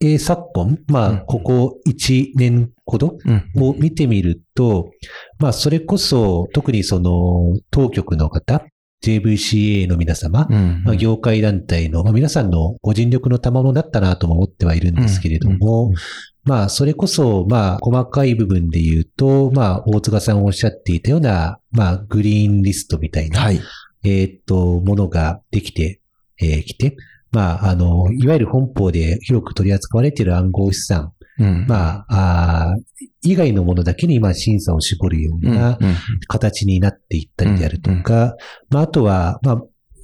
[0.00, 1.16] ー昨今、まうん。
[1.16, 3.50] あ、ここ1年ほどうん。
[3.62, 4.90] を見てみると、
[5.38, 8.66] まあ、それこそ、特にその、当局の方、
[9.04, 15.94] JVCA の皆様、うんまあ、業界団体の、まあ、皆さんのご尽力の賜物だったなとも思ってはいるんですけれども、うんうん
[16.44, 23.60] まあ、それこそ、まあ、細かい部分で言うと、まあ、大塚さんおっしゃっていたような、まあ、グリーンリストみたいな、はい。
[24.04, 26.00] えーっと、ものができて
[26.38, 26.96] き、えーきて、
[27.32, 31.66] まあ、あの、いわゆる本邦で広く取り扱われている暗号資産、うん。
[31.66, 32.82] まあ、あー
[33.22, 35.96] 以外のものだけに、まあ、審査を絞るよううんなうん。
[36.28, 38.36] 形になっていったりであるとか、
[38.70, 39.56] まあ、あとは、まあ、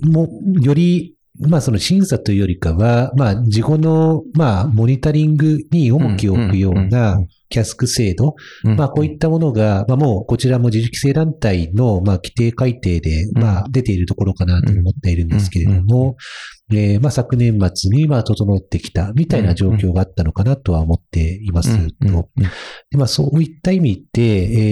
[0.07, 8.77] もう、より、まあ、その審査というよりかは、まあ、事後の、まあ、モニタリングに重きを置くようなうんキャスク制度、うん。
[8.77, 16.16] まあ、こういったものが、まあ、もう、こちらも自主規制団体の、まあ、規定改定で、まあ、出ているところかなと思っているんですけれども、
[16.73, 21.83] えーまあ、昨年末に、まあ、整ってきた、みたいな状況があったのかなとは思っていますと。
[22.01, 22.25] うんうん
[22.91, 24.23] でまあ、そういった意味で、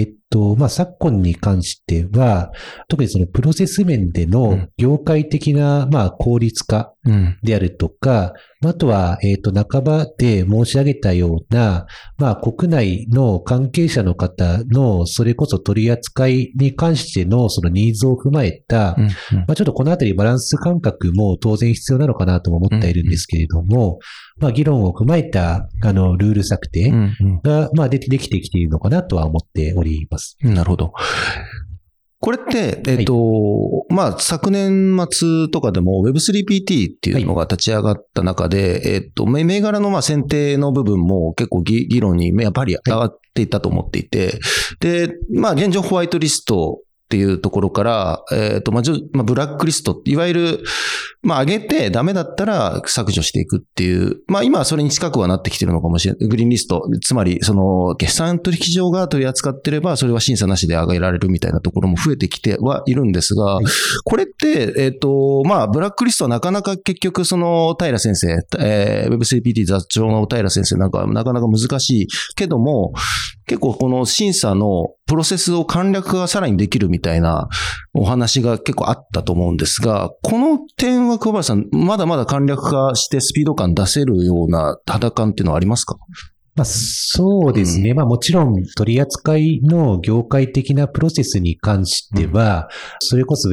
[0.01, 2.53] えーっと、まあ、昨今に関しては、
[2.89, 7.39] 特にそのプロセス面での業界的な、まあ、効率化うん。
[7.43, 11.87] であるとか、あとは、えっ、と、半ばで申し上げたような、
[12.19, 19.07] まあ、国内の関係者の方の、それこそ取り扱いに関しての、そのニーズを踏まえた、うん。
[19.07, 24.01] まあ、ちょっとこのあたりバランス感覚も当然必要なのかなとも思っているんですけれども、
[24.41, 27.41] まあ、議論を踏まえた、あの、ルール策定うん。
[27.43, 30.37] が、まあ、できできてきているのかなとは思っております。
[30.43, 30.55] うん。
[30.55, 30.93] なるほど。
[32.21, 44.41] これって、えっ、と、まあ、昨年末とかでも Web3PT っていうのが立ち上がった中で、えっ、と、銘銘柄のまあ選定の部分も結構議議論にやっぱり上がっていたと思っていて、
[44.81, 48.83] で、まあ、現状ホワイトリストっていうところから、えっ、と、まあ、
[49.15, 50.63] まあ、ブラックリスト、いわゆる、
[51.23, 56.29] まあ、上げてダメだったら削除していくっていう、まあ、今はそれに近くはなってきてるのかもしれない。
[56.29, 63.59] グリーンリスト、つまり、その、決算取引所が取り扱ってれば、それは審査なしで上げられるみたいなところも増えてきてはいるんですが、
[64.05, 72.93] これって、えっ、と、まあ、ブラックリストはなかなか結局、その、平先生、えー、Web3PT 雑長の平先生なんかはなかなか難しいけども、
[73.49, 77.49] 結構この審査のプロセスを簡略化さらにできるみたいな
[77.95, 85.97] お話が結構あったと思うんですが、この点は小林さん、まだまだ簡略化してスピード感出せるような肌感っていうのはありますか？
[86.55, 87.95] まあ、そうですね。
[87.95, 93.49] まあもちろん取り扱いの業界的なプロセスに関しては、それこそ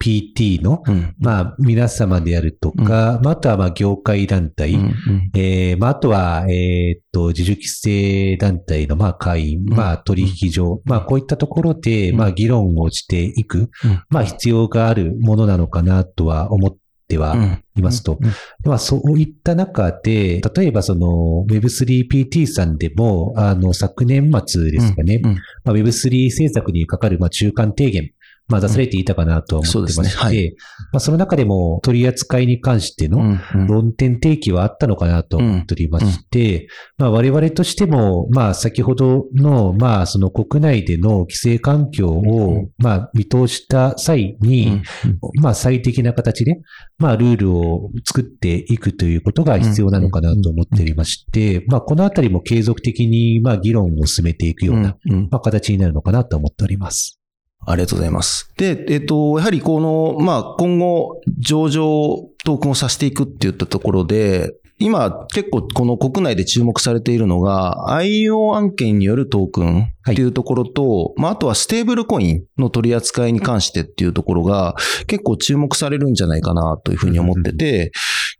[0.00, 1.14] Web3PT の、うん。
[1.18, 4.94] まあ皆様であるとか、まああとはまあ業界団体、うん
[5.34, 13.70] えーまああとは、えーっと、自主規制団体のまあ会員、まあ取引所、まあこういったところで、まあ議論をしていく、
[14.08, 16.76] まあ必要があるものなのかなとは思っ
[17.08, 17.62] てはうん。
[17.76, 18.18] いますと。
[18.20, 18.30] うん。
[18.64, 25.34] まあ、そういった中で、例えばその Web3PT さんでも、あの、昨年末ですかね、うん。
[25.34, 28.10] まあ、Web3 政策にかかるまあ中間提言、
[28.48, 30.54] まあ、出されていたかなとは思ってまして、そうですね。
[30.92, 44.82] まあ、その中でも取り扱いに関しての論点提起はあったのかなと思っておりまして、まあ、我々としても、まあ、先ほどの、まあ、その国内での規制環境うをん、まあ、見通した際に、
[45.40, 46.60] まあ、最適な形で、
[46.98, 54.96] まあ、ルールを作っていくということが必要なのかなと思っておりまして、まあ、このあたりも継続的に、まあ、議論を進めていくような、
[55.30, 57.15] まあ、形になるのかなと思っております。
[57.66, 58.52] ありがとうございます。
[58.56, 74.76] で、えっと、やはりこの、まあ、今後、上場トークンをさせていくって言ったところで、今、結構この国内で注目されているのが、IO 案件によるトークンっていうところと、まあ、あとはステーブルコインの取り扱いに関してっていうところが、
[75.06, 77.90] 結構注目されるんじゃないかなというふうに思ってて、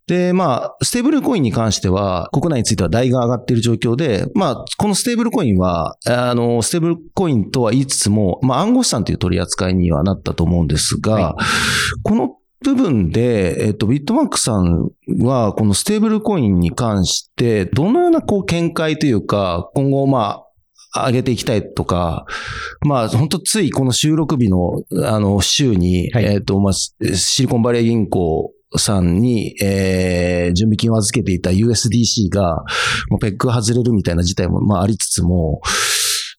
[0.07, 11.37] で、まあ、ステーブルコインに関しては、国内については話題が上がっている状況で、まあ、このステーブルコインは、あの、ステーブルコインとは言いつつも、まあ、暗号資産という取り扱いにはなったと思うんですが、は
[12.05, 14.91] この部分で、えっと、ビットバンクさん
[15.23, 20.45] は、このステーブルコインに関して、どのような、こう、見解というか、今後、ま
[20.95, 22.27] あ、上げていきたいとか、
[22.87, 26.25] まあ、本当ついこの収録日の、あの、週に、はい。
[26.27, 32.65] えっと、まあ、シリコンバレー銀行さんに、えー、準備金を預けていた USDC が、
[33.11, 35.61] もうペック外れるみたいな事態も、まあ、ありつつも、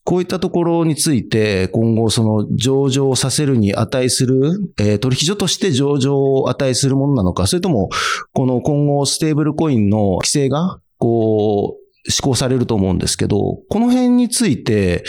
[0.04, 7.90] こういったところについて、今後、その上場させるに値する、えー取引所として上場を値するものなのか、それとも、
[8.34, 15.04] この今後、ステーブルコインの規制が、こう、施行されると思うんですけど、この辺について、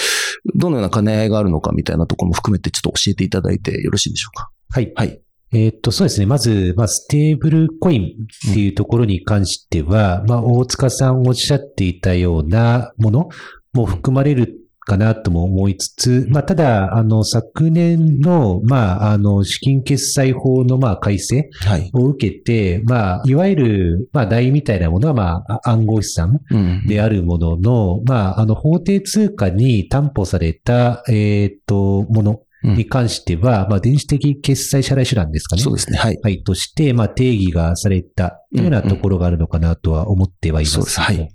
[0.56, 4.50] どのような兼ね合いがあるのかみたいなところも含めて、ちょっと教えていただいてよろしいでしょうか？
[4.70, 4.92] はい。
[4.96, 5.20] はい。
[5.52, 6.26] えーっと、そうですね。
[6.26, 13.28] まず、まあ、ステーブルコインっていうところに関しては、まあ、大塚さんおっしゃっていたようなもの
[13.72, 14.58] も含まれる
[14.88, 21.90] かなとも思いつつ、まあ、ただ、あの、昨年の、まあ、あの、資金決済法の、まあ、改正はい。
[21.94, 26.86] を受けて、まあ、いわゆる、まあ、代みたいなものは、まあ、暗号資産うん。
[26.86, 35.62] であるものの、まあ、あの、法定通貨に担保された、えーっと、ものに関しては、まあ、電子的決済支払い手段ですかね。
[35.62, 35.98] そうですね。
[35.98, 36.18] はい。
[36.22, 40.86] はい、として、まあ、定義がされたというようなところがあるのかなとは思ってはいますけども。
[40.86, 41.28] そうですはい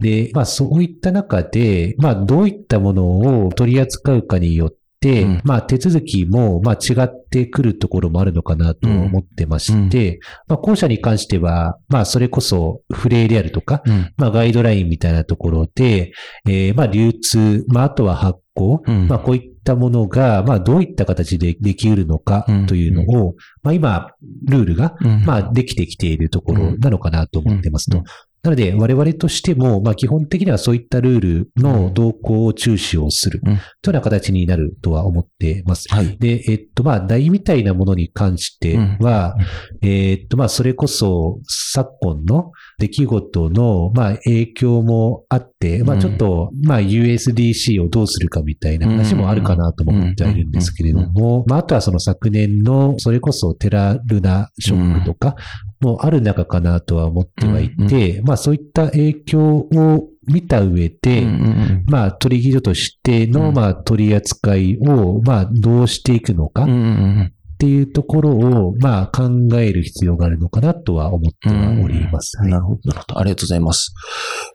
[0.00, 4.76] で、まあ、そういった中で、まあ、どういったものを取り扱うかによって、
[5.22, 5.40] うん。
[5.44, 14.12] まあ、手続きも、まあ、違ってくるところもあるのかなと思ってまして、まあ、後者に関しては、まあ、それこそ、不例であるとか、うん。
[14.16, 16.12] まあ、ガイドラインみたいなところで、
[16.48, 19.08] えーまあ、流通、まあ、あとは発行、うん。
[19.08, 24.10] まあ、こういったものが、まあ、どういった形でできうるのかというのを、まあ、今、
[24.48, 25.24] ルールが、うん。
[25.24, 28.02] まあ、できてきているところなのかなと思ってますと。
[28.44, 33.56] うんなので、我々としても、まあ、基本的にはそういったルールの動向を注視をする、うん。
[33.56, 35.86] というような形になるとは思ってます。
[35.88, 36.18] はい。
[36.18, 39.34] で、えっと、まあ、題みたいなものに関しては、
[39.80, 46.00] えっと、まあ、それこそ、昨今の出来事の、まあ、影響もあって、まあ、うん。
[46.00, 55.36] ちょっと、まあ、USDC をどうするかみたいな話もあるかなとも思ってはいるんですけれども、まあ、あとはその昨年の、それこそテラルナショックとか、
[55.80, 63.54] もある中かなとは思ってはいて、まあ、そういった影響を見た上で、うんうんまあ、取引所としての、うん。
[63.54, 66.70] まあ、取り扱いを、まあ、どうしていくのかうん。
[66.70, 67.32] うんっうん
[67.64, 69.24] ていうところを、まあ、考
[69.58, 72.36] える必要があるのかなとは思ってはおります。
[72.36, 73.18] はいなるほど、なるほど。
[73.18, 73.94] ありがとうございます。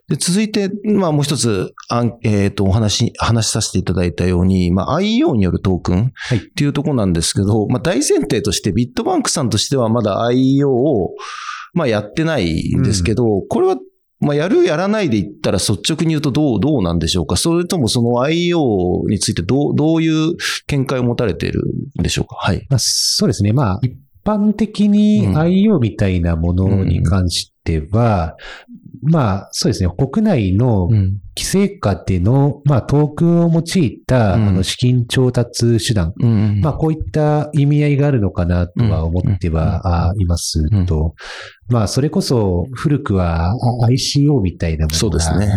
[0.09, 11.15] で、続いて、まあもう一つ、あんえっ、と、お話、話させていただいたように、まあ IEO によるトークンはいっていうところなんですけど、まあ大前提としてビットバンクさんとしてはまだ IEO を、
[11.73, 13.77] まあやってないんですけど、これは、
[14.19, 17.37] まあやるやらないで言ったら率直に言うとどう、どうなんでしょうか？
[17.37, 20.35] それともその IEO についてどう、どういう
[20.67, 21.63] 見解を持たれている
[21.99, 22.35] んでしょうか？
[22.35, 22.65] はい。
[22.69, 23.53] まあ、そうですね。
[23.53, 23.93] まあ、一
[24.25, 28.35] 般的にうん IO みたいなものに関しては、
[29.01, 29.89] まあ、そうですね。
[29.97, 31.17] 国内のうん。
[31.37, 36.13] 規制下での、まあ、トークンを用いた、うんあの資金調達手段。
[36.19, 36.59] うん。
[36.61, 41.15] まあ、こういった意味合いがあるのかなとは思ってはあいますと、
[41.69, 43.55] まあ、それこそ古くはあ
[43.87, 45.47] ICO みたいなものそうですね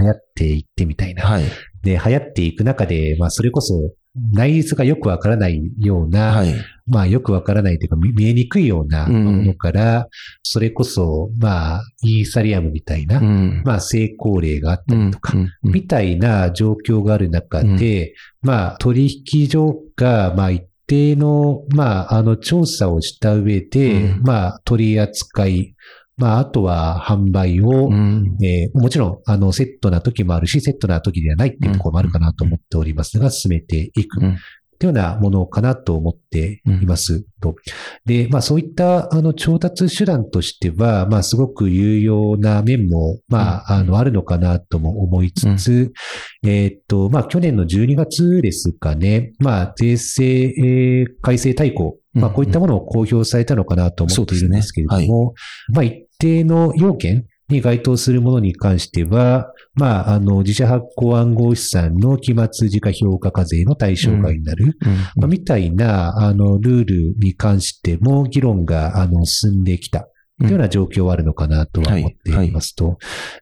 [0.00, 1.24] 流行っていってみたいな。
[1.24, 1.44] はい。
[1.82, 3.92] で、流行っていく中で、まあ、それこそ
[4.32, 6.54] 内実がよくわからないような、はい。
[6.86, 9.24] まあよくわからないというか見見えにくいようなうん。
[9.24, 10.08] ものから、
[10.42, 13.62] それこそ、まあ、イーサリアムみたいな、ん。
[13.64, 15.48] まあ成功例があったりとか、うん。
[15.62, 15.72] うん。
[15.72, 24.22] みたいな状況がある中で、まあ取引所が、まあ一定の、まああの調査をした上で、うん。
[24.22, 25.74] まあ取り扱い、
[26.18, 28.36] まああとは販売を、うん。
[28.42, 34.20] えーもちろん、あの、セットな時もあるし、セットな時ではないっていうところもあるかなと思っておりますが、進めていく。
[34.78, 37.24] うんっていうようなものかなと思っています。
[37.40, 37.56] と。
[38.06, 45.92] で、まあそういったあの調達手段としては、まあすごく有用な面も、まあ、あの、あるのかなとも思いつつ、
[46.44, 55.34] えーっと、まあ去年の12月ですかね、まあ税制、えー改正大綱、まあこういったものを公表されたのかなと思っているんですけれども、
[55.72, 64.76] まあ一定の要件に該当するものに関しては、まあ、あの、自社発行暗号資産の期末時価評価課税の対象外になる、
[65.16, 70.08] まあ、みたいな、あの、ルールに関しても議論が、あの、進んできた。
[70.38, 72.98] というような状況はあるのかなとは思っていますと。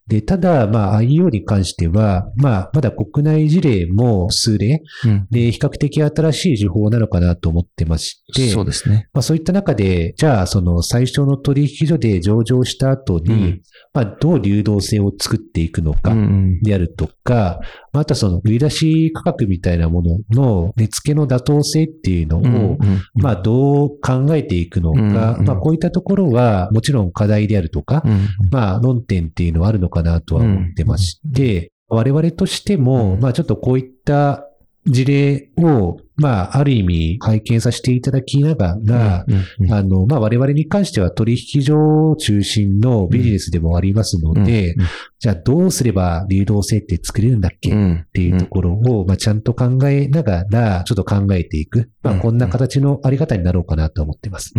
[0.06, 9.08] で、ただ、まあ、IEO に関しては、まあ、まだ国内事例も数例、うんで、比較的新しい情報なのかなと思ってまして、そうですね。
[9.12, 17.60] まあ、そういった中で、じゃあ、その最初の取引所で上場した後に、うんまあ、どう流動性を作っていくのかうんであるとか、
[17.96, 22.78] まああとはその売り出し価格みたいなものの値付けの妥当性っていうのを、うん
[23.14, 34.45] まあ、どう考えていくのか、うんまあ、こういったところは、もちろん課題であるとか、うんまあ、論点っていうのはあるのかなとは思ってまして、我々としても、まあ、ちょっとこういった
[34.86, 44.86] 事例を、まあ、ある意味拝見させていただきながら、うんあの、まあ、我々に関しては取引所中心のビジネスでもありますので、うん
[45.18, 51.90] じゃあどうすれば流動性って作れるんだっけ、っうんていうところを、まあ、ちゃんと考えながら、ちょっと考えていく。
[52.02, 54.52] まあ、うんこんな形のあり方になろうかなと思ってます。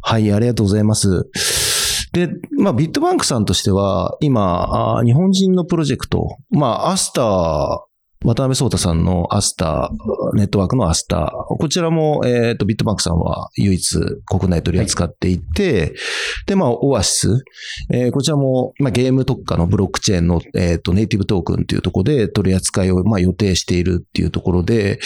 [0.00, 1.28] はい、ありがとうございます。
[2.12, 7.87] で、まあ、ビットバンクさんとしては、今、日本人のプロジェクト、まあ、アスター、
[8.24, 15.94] 渡辺聡太さんのアスター、ネットワークのアスター、こちらも、えっ、と、ビットバンクさんは唯一国内取り扱っていて、
[16.46, 17.44] で、まあ、オアシス、
[17.92, 24.98] えーこちらも、まあ、ゲーム特化のブロックチェーンの、えっ、と、ネイティブトークンというところで取り扱いを、まあ、予定しているっていうところで、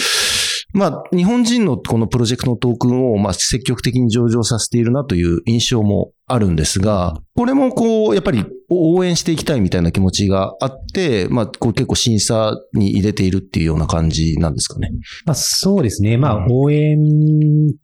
[0.73, 14.91] まあ、日本人のこのプロジェクトのトークンを、まあ、積極的に上場させているなという印象もあるんですが、これもこう、やっぱり応援していきたいみたいな気持ちがあって、まあ、こう結構審査に入れているっていうような感じなんですかね。
[15.27, 16.17] まあ、そうですね。
[16.17, 17.75] まあ、うん応援っ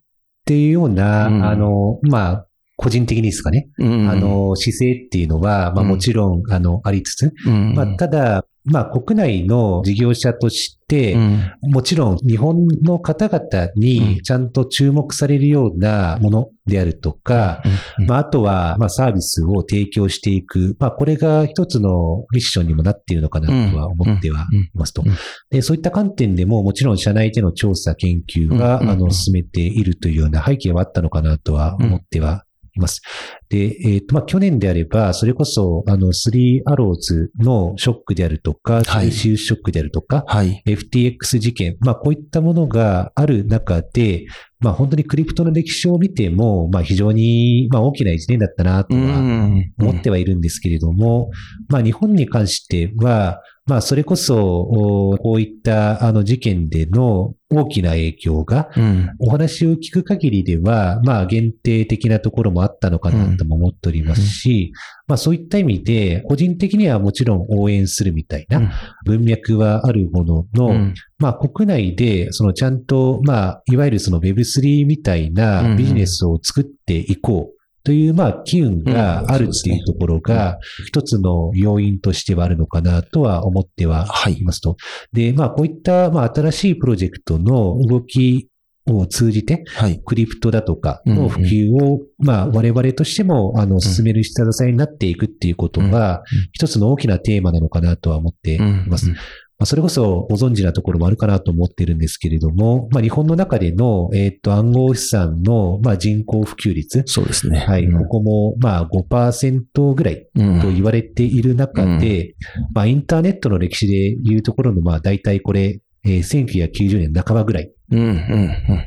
[0.46, 3.68] ていうような、うんあの、まあ、個人的にですかね。
[3.78, 11.52] うんあ、の、姿勢っていうのは、まあ、うんもちろん、あの、ありつつ、うんまあ、ただ、まあ、国内の事業者として、うん。
[11.62, 13.80] もちろん日本の方々うん。
[13.80, 17.62] にちゃんと注目されるようなものであるとか、
[17.98, 18.06] うん。
[18.06, 20.76] まあ、あとは、まあ、サービスを提供していく。
[20.78, 25.02] まあ、これが一つのミッションにもなっているのかなとは思ってはいますと。
[25.02, 25.08] うん。
[25.08, 25.16] うん。
[25.50, 28.88] で、そういった観点でも、もちろん社内での調査研究は、うん。
[28.90, 32.44] あの、進めているというような背景はあったのかなとは思っては
[32.78, 33.02] いいます。
[33.48, 40.62] で、えっ、と、まあ、去年であれば、それこそ、あの、3アローズのショックであるとか、はいシウショックであるとか、はい。
[40.66, 44.26] FTX 事件、まあこういったものがある中で、
[44.60, 51.30] まあ本当にクリプトの歴史を見ても、まあ非常にまあ大きな一年だったなとはん思ってはいるんですけれども、
[51.68, 59.10] まあ日本に関しては、まあそれこそ、おこういったあの事件での大きな影響が、うん。
[59.20, 64.72] お話を聞く限りでは、まあ限定的なところもあったのかなとも思っておりますし、
[65.08, 68.70] まあそういった意味で、個人的にはもちろん応援するみたいな
[69.04, 70.94] 文脈はあるものの、うん。
[71.18, 84.76] まあ国内で、そのちゃんと、まあ、いわゆるその Web3 みたいなビジネスを作っていこうという、まあ、機運があるっていうところが、一つの要因としてはあるのかなとは思ってははいいますと。
[85.14, 88.48] で、まあ、こういった、まあ、新しいプロジェクトの動き
[88.96, 90.00] を通じて、はい。
[90.04, 96.22] クリプトだとかの普及を、まあ、我々としても、あの、進める下支えになっていくっていうことが、
[96.52, 99.12] 一つの大きなテーマなのかなとは思っています。
[99.58, 107.02] まあ、それこそご存知なところもあるかなと思ってるんですけれども、まあ、日本の中での、えっ、と、暗号資産の、まあ、人口普及率。
[107.06, 107.58] そうですね。
[107.58, 107.84] はい。
[107.84, 112.36] うんここも、まあ、5%ぐらいうんと言われている中で、
[112.72, 117.72] まあ、インターネットの歴史でいうところの、まあ、大体これ、えー1990年半ばぐらい。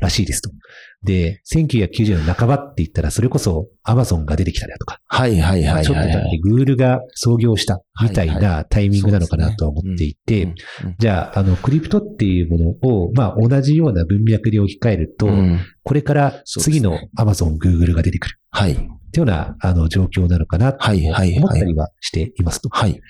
[0.00, 0.50] らしいですと。
[1.02, 5.84] で、1990年半ばって言ったら、それこそアマゾンが出てきたりだとか、はい、はい、はい。
[5.84, 10.54] ちょっとだけグールが創業したみたいはいなタイミングなのかなとは思っていて、うん
[10.98, 18.72] じゃあ、あの、クリプトっていうものを、まあ、同じような文脈で置き換えると、うんこれから次の Amazon、Google が出てくるはい。
[18.72, 22.68] っていうような、あの、状況なのかなと思ったりはしていますと。
[22.70, 23.00] はい。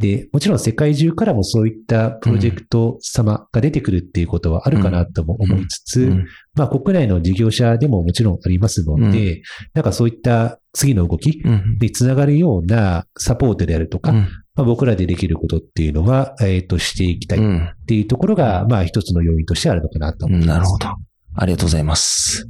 [0.00, 9.42] で、もちろん世界中からもそういったプロジェクト様が出てくるっていうことはあるかなとも思いつつ、うんまあ国内の事業者でももちろんありますので、
[9.74, 14.16] なんかそういった次の動きうんにつながるようなサポートであるとか、うん
[14.54, 20.48] まあ、僕らでできることっていうのは、えっ、と、していきたいっうんていうところが、まあ一つの要因としてあるのかなと思います。
[20.48, 20.88] なるほど。
[21.34, 22.48] ありがとうございます。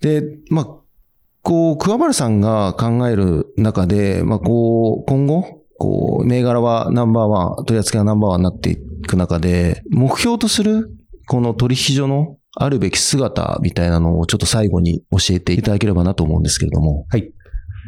[0.00, 0.66] で、まあ、
[1.42, 10.88] こう、桑原さんが考える中で、まあ、こう、今後、こう、銘柄はナンバーワン、取り扱いがナンバーワンになっていく中で、目標とする、
[11.26, 17.06] この取引所のあるべき姿みたいなのをちょっと最後に教えていただければなと思うんですけれども。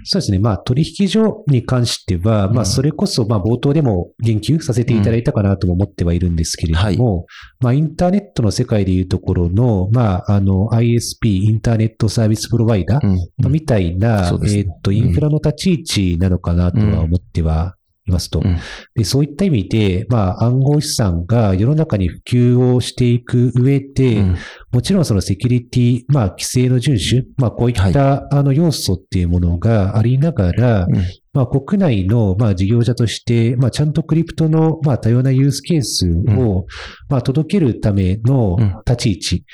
[0.07, 0.39] そうですね。
[0.39, 2.55] まあ、取引所に関しては、うん。
[2.55, 7.27] まあ、それこそ、まあ、冒頭でも言及させていただいたかなとも思ってはいるんですけれども、
[7.61, 14.61] まあ、インターネットの世界でいうところの、まあ、あの、ISP、インターネットサービスプロバイダーみたいな、そうですね。
[14.61, 15.81] えーっと、インフラの立ち位
[16.15, 17.77] 置なのかなとは思っては
[18.07, 18.41] いますと。
[18.41, 18.59] うん。
[18.95, 24.37] でそういった意味で、まあ、暗号資産が世の中に普及をしていく上で、うん。
[24.73, 30.95] もちろんそのセキュリティ、まあ、規制の遵守、まあ、こういった、あの要素っていうものがありながら、うん
[31.35, 36.09] まあ、国内の、まあ、事業者として、まあ、ちゃんとクリプトの、まあ、多様なユースケース
[36.39, 36.67] を、
[37.09, 38.75] まあ、届けるためのうん。
[38.87, 39.45] 立ち位置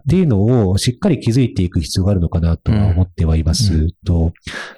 [0.00, 3.90] っていうのをしっかり築いていく必要があるのかなとは思ってはいますうん。
[4.06, 4.32] と、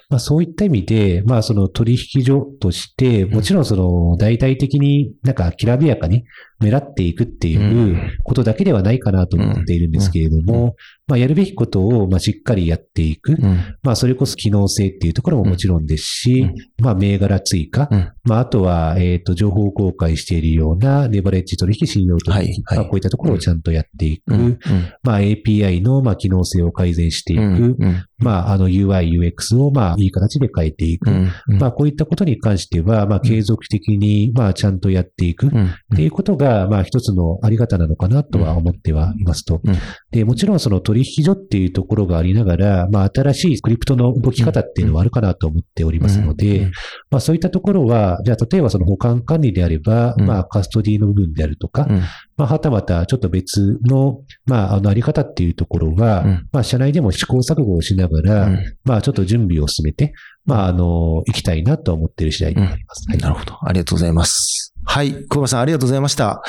[0.09, 6.25] まあ、そういった意味で、まあ、その取引所として、もちろんその大々的になんかきらびやかに
[6.61, 10.75] 目立っていくっていうことだけではないかなと思っているんですけれども、
[11.07, 13.33] まあ、やるべきことを、まあ、しっかりやっていく。
[13.33, 13.75] うん。
[13.83, 16.83] まあ、それこそ機能性っていうところももちろんですし、うん。
[16.83, 24.33] まあ、銘柄追加、うんまあ、あとは、えっ、と、情報公開しているようなレバレッジ取引、信用取引、はいはいまあ、こういったところをちゃんとやっていく。
[24.33, 24.59] うん
[25.03, 27.41] まあ、API の、まあ、機能性を改善していく。
[27.41, 31.09] うんうんまあ、あの UI、UX を、まあ、いい形で変えていく。
[31.09, 35.47] うんまあ、こういったことに関しては、まあ、継続的に、まあ、ちゃんとやっていく。
[35.47, 39.61] っうんていうことが、まあ、一つのあり方なのかなとは思ってはいますと。
[39.63, 39.75] うん
[40.11, 46.71] で、もちろんその取引所っていうところがありながら、まあ、新しいクリプトの動き方っていうのはあるかなと思っておりますので、うん
[47.09, 51.99] まあ、そういったところは、じゃあ、例えばその保管管理であれば、うんまあ、カストディの部分であるとか、うん
[52.37, 60.13] まあ、はたまたちょっと別の、まあ、あの、あり方っていうところは、うんまあ、社内でも試行錯誤をしながら、うんまあ、ちょっと準備を進めて、
[60.45, 63.07] まあ、あの、行きたいなと思っている次第であります。
[63.09, 63.57] はいなるほど。
[63.61, 64.73] ありがとうございます。
[64.83, 65.25] はい。
[65.27, 66.41] 小林さん、ありがとうございました。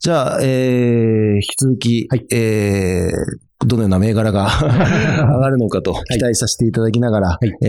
[0.00, 7.68] じゃあ、えー、引き続き、はいえー、どのような銘柄が 上がるのかと期待させていただきながら、いえ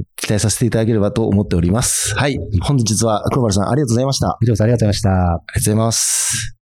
[0.00, 2.14] ー、期待させていただければと思っております。
[2.16, 2.38] はい。
[2.62, 4.28] 本日は小原さん、ありがとうございました。
[4.28, 4.62] あ以上です。
[4.62, 5.10] ありがとうございました。
[5.10, 6.56] りがとうございます。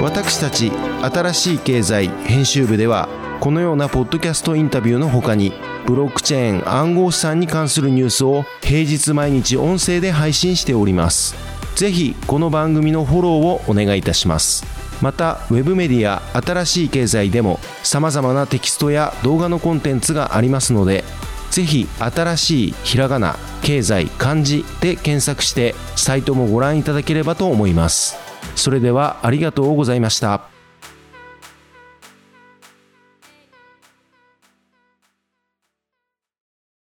[0.00, 0.70] 私たち
[1.02, 3.08] 新しい経済編集部では
[3.40, 5.52] このようなポッドキャストインタビューの他に
[5.86, 11.36] ブロックチェーン暗号資産に関するニュースを平日毎日音声で配信しております。
[11.76, 14.66] ぜひこの番組のフォローをお願いいたします。
[15.00, 21.04] またウェブメディア新しい経済でも様々なテキストや動画のコンテンツがありますので
[21.52, 28.16] ぜひ新しいひらがな経済漢字で検索してサイトもご覧いただければと思います。
[28.56, 30.57] それではありがとうございました。